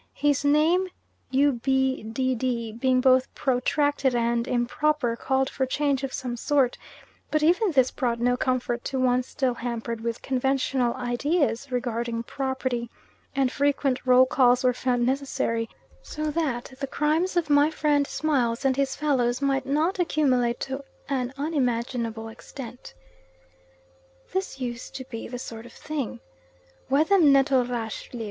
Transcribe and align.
His 0.15 0.43
name 0.43 0.87
You 1.29 1.51
be 1.51 2.01
d 2.01 2.33
d 2.33 2.71
being 2.71 3.01
both 3.01 3.31
protracted 3.35 4.15
and 4.15 4.47
improper, 4.47 5.15
called 5.15 5.47
for 5.47 5.67
change 5.67 6.01
of 6.03 6.11
some 6.11 6.35
sort, 6.35 6.75
but 7.29 7.43
even 7.43 7.71
this 7.73 7.91
brought 7.91 8.19
no 8.19 8.35
comfort 8.35 8.83
to 8.85 8.99
one 8.99 9.21
still 9.21 9.53
hampered 9.53 10.01
with 10.01 10.23
conventional 10.23 10.95
ideas 10.95 11.71
regarding 11.71 12.23
property, 12.23 12.89
and 13.35 13.51
frequent 13.51 14.03
roll 14.03 14.25
calls 14.25 14.63
were 14.63 14.73
found 14.73 15.05
necessary, 15.05 15.69
so 16.01 16.31
that 16.31 16.73
the 16.79 16.87
crimes 16.87 17.37
of 17.37 17.47
my 17.47 17.69
friend 17.69 18.07
Smiles 18.07 18.65
and 18.65 18.75
his 18.77 18.95
fellows 18.95 19.39
might 19.39 19.67
not 19.67 19.99
accumulate 19.99 20.59
to 20.61 20.83
an 21.09 21.31
unmanageable 21.37 22.27
extent. 22.27 22.95
This 24.33 24.59
used 24.59 24.95
to 24.95 25.05
be 25.11 25.27
the 25.27 25.37
sort 25.37 25.67
of 25.67 25.73
thing 25.73 26.19
"Where 26.87 27.03
them 27.03 27.31
Nettlerash 27.31 28.11
lib?" 28.13 28.19